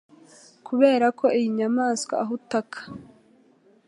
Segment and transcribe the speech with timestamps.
[0.67, 2.79] Kuberako iyi nyamaswa aho utaka